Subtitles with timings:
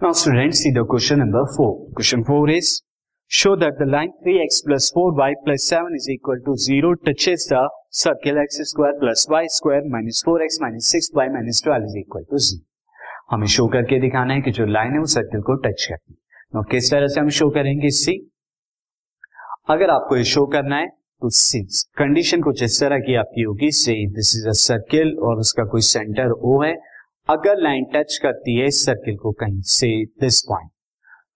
[0.00, 1.90] Now students see the question number 4.
[1.92, 2.82] Question 4 is
[3.26, 7.68] show that the line 3x plus 4y plus 7 is equal to 0 touches the
[7.90, 12.38] circle x square plus y square minus 4x minus 6y minus 12 is equal to
[12.38, 12.60] 0.
[13.30, 16.16] हमें show करके दिखाना है कि जो line है वो circle को touch करती है
[16.52, 18.14] तो किस तरह से हम शो करेंगे सी
[19.70, 20.86] अगर आपको ये शो करना है
[21.22, 25.40] तो सिंस कंडीशन कुछ इस तरह की आपकी होगी से दिस इज़ अ सर्किल और
[25.46, 26.74] उसका कोई सेंटर ओ है
[27.28, 29.88] अगर लाइन टच करती है इस सर्किल को कहीं से
[30.20, 30.70] दिस पॉइंट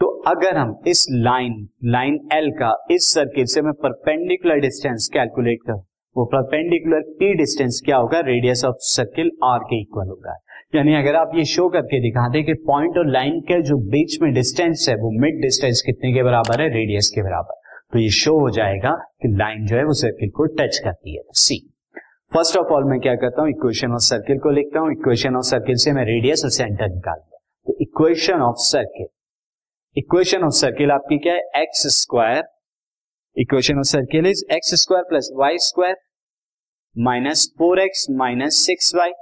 [0.00, 1.52] तो अगर हम इस लाइन
[1.84, 5.80] लाइन एल का इस सर्किल से मैं परपेंडिकुलर डिस्टेंस कैलकुलेट करूँ,
[6.16, 8.20] वो परपेंडिकुलर पी डिस्टेंस क्या होगा?
[8.20, 10.36] रेडियस ऑफ़ सर्किल आर के इक्वल होगा।
[10.74, 14.18] यानी अगर आप ये शो करके दिखा दें कि पॉइंट और लाइन के जो बीच
[14.22, 16.68] में डिस्टेंस है, वो मिड डिस्टेंस कितने के बराबर है?
[16.68, 17.60] रेडियस के बराबर।
[17.92, 18.90] तो ये शो हो जाएगा
[19.22, 21.58] कि लाइन जो है वो सर्किल को टच करती है। सी
[22.32, 25.44] फ़र्स्ट ऑफ़ ऑल मैं क्या करता हूँ इक्वेशन ऑफ़ सर्किल को लिखता हूँ। इक्वेशन ऑफ़
[25.44, 29.06] सर्किल से मैं रेडियस और सेंटर निकालता हूँ। तो equation of circle
[29.96, 31.40] equation of circle आपकी क्या है?
[31.62, 32.42] X square
[33.36, 35.96] equation of circle is x square plus y square
[36.96, 39.12] minus four x minus six y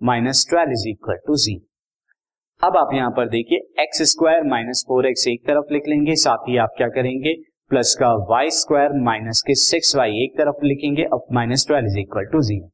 [0.00, 5.06] minus twelve is equal to zero अब आप यहाँ पर देखिए x square minus four
[5.06, 7.34] x एक तरफ़ लिख लेंगे, साथ ही आप क्या करेंगे?
[7.70, 11.98] प्लस का वाई स्क्वायर माइनस के सिक्स वाई एक तरफ़ लिखेंगे, अब minus twelve is
[11.98, 12.68] equal to zero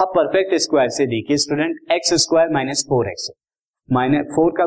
[0.00, 3.30] अब परफेक्ट स्क्वायर से देखिए student x square minus four x
[3.88, 4.64] minus four का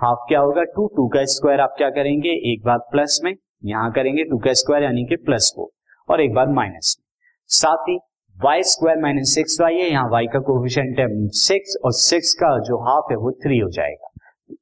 [0.00, 0.62] हाफ़ क्या होगा?
[0.66, 2.30] टू टू का स्क्वायर आप क्या करेंगे?
[2.52, 6.34] एक बार प्लस में, यहाँ करेंगे टू का स्क्वायर यानी कि प्लस फोर और एक
[6.34, 7.04] बार माइनस में
[7.50, 7.96] साथ ही
[8.36, 11.06] y square minus six y है, यहाँ वाई का कोफिशियंट है
[11.38, 14.12] सिक्स और सिक्स का जो हाफ़ है वो थ्री हो जाएगा.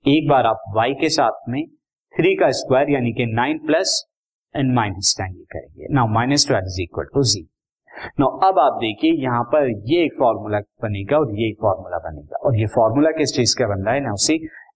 [0.08, 1.62] एक बार आप वाई के साथ में
[2.14, 4.02] थ्री का स्क्वायर यानी कि nine plus
[4.54, 7.22] and minus ten ये करेंगे। Now minus twelve is equal to
[8.20, 12.36] zero अब आप देखिए, यहाँ पर ये एक फॉर्मूला बनेगा और ये एक फॉर्मूला बनेगा।
[12.38, 14.00] और ये फॉर्मूला किस चीज़ का बन रहा है?
[14.00, 14.34] Now see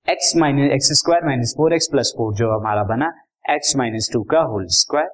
[0.09, 3.12] x minus x square minus four x plus four जो हमारा बना
[3.47, 5.09] एक्स माइनस टू का whole square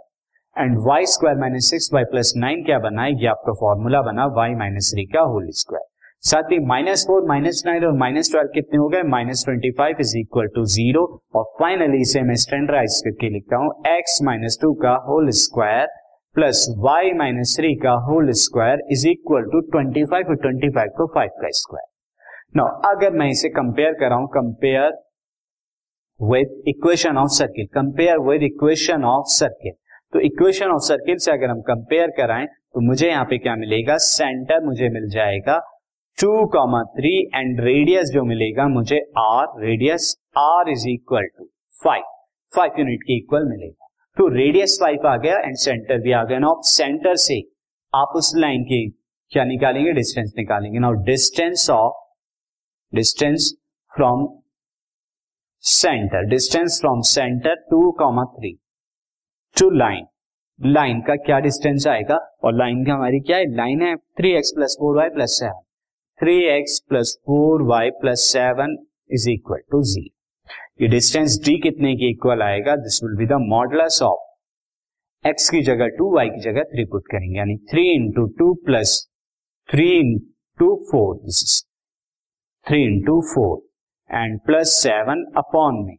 [0.57, 3.13] and y square minus six y plus nine क्या बना है?
[3.13, 5.87] ये आपका फॉर्मूला बना वाई माइनस थ्री का होल स्क्वायर
[6.25, 9.03] साथ ही माइनस फोर माइनस नाइन और माइनस ट्वेल्व कितने हो गए?
[9.05, 11.03] Minus twenty five is equal to zero
[11.37, 13.71] और फाइनली इसे मैं स्टैंडर्डाइज करके लिखता हूँ.
[13.89, 15.87] एक्स माइनस टू का whole square
[16.37, 20.93] plus y minus three का whole square is equal to twenty five और ट्वेंटी फाइव
[20.97, 21.89] को फाइव का स्क्वायर
[22.57, 24.97] नो अगर मैं इसे compare कराऊं compare
[26.21, 29.73] with equation of circle compare with equation of circle
[30.13, 33.97] तो equation of circle से अगर हम कंपेयर कराएँ तो मुझे यहाँ पे क्या मिलेगा?
[33.99, 35.61] सेंटर मुझे मिल जाएगा
[36.19, 40.05] two comma three and radius जो मिलेगा मुझे r radius
[40.39, 41.45] r is equal to
[41.83, 42.03] five
[42.53, 43.87] five unit के इक्वल मिलेगा।
[44.17, 47.41] तो रेडियस फाइव आ गया एंड सेंटर भी आ गया। ना सेंटर से
[47.93, 48.87] आप उस लाइन की
[49.33, 49.93] क्या निकालेंगे?
[49.93, 53.53] डिस्टेंस निकालेंगे। Now distance of distance
[53.93, 54.27] from
[55.65, 58.53] centre distance from centre two comma three
[59.57, 60.07] to line
[60.61, 62.17] line का क्या डिस्टेंस आएगा?
[62.45, 63.55] और लाइन का हमारी क्या है?
[63.57, 65.61] लाइन है three x plus four y plus seven
[66.23, 68.77] three x plus four y plus seven
[69.11, 70.03] is equal to जी
[70.83, 72.75] ये डिस्टेंस डी कितने की इक्वल आएगा?
[72.77, 77.07] This will be the modulus of x की जगह टू वाई की जगह थ्री पुट
[77.07, 78.95] करेंगे। यानी three into two plus
[79.69, 81.63] three into four this is
[82.67, 85.97] three into four and plus seven upon में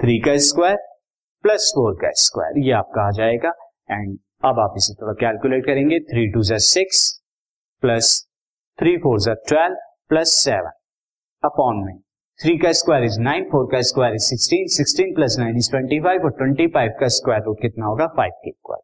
[0.00, 0.76] थ्री का स्क्वायर
[1.44, 3.52] प्लस फोर का square ये आपका आ जाएगा।
[3.90, 7.06] एंड अब आप इसे थोड़ा कैलकुलेट करेंगे। थ्री टू जै सिक्स
[7.82, 8.10] प्लस
[8.78, 9.76] थ्री फोर जो ट्वेल्व
[10.08, 10.70] प्लस सेवन
[11.42, 11.98] अपॉन में
[12.40, 16.00] थ्री का स्क्वायर इज़ नाइन फोर का square is sixteen sixteen plus nine is twenty
[16.00, 18.06] five और ट्वेंटी फाइव का स्क्वायर रूट कितना होगा?
[18.16, 18.78] फाइव के इक्वल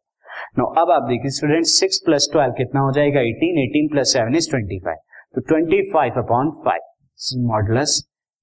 [0.59, 3.21] नो अब आप देखिए स्टूडेंट सिक्स प्लस ट्वेल्व कितना हो जाएगा?
[3.21, 4.97] Eighteen eighteen plus seven is twenty five
[5.35, 8.01] तो twenty five upon five modulus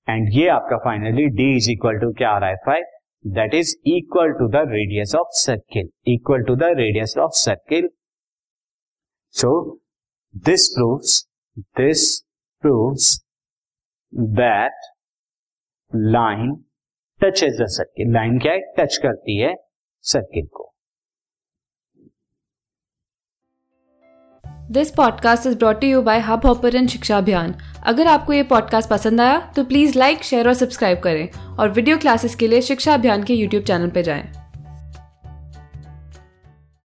[0.08, 2.56] and ये आपका finally d is equal to क्या आ रहा है?
[2.66, 2.84] Five
[3.24, 7.88] that is equal to the radius of circle equal to the radius of circle
[9.34, 9.52] so
[10.36, 12.24] this proves this
[12.60, 13.24] proves
[14.14, 14.72] that
[15.94, 16.64] line
[17.42, 18.60] touches the circle line क्या है?
[18.78, 19.54] Touch करती है
[20.02, 20.74] circle को।
[24.70, 27.54] This podcast is brought you by hub hopper Shiksha Abhiyan
[27.86, 31.98] अगर आपको ये podcast पसंद आया तो प्लीज़ लाइक शेयर और सब्सक्राइब करें और वीडियो
[31.98, 34.41] क्लासेस के लिए शिक्षा अभियान के यूट्यूब चैनल पर जाएँ।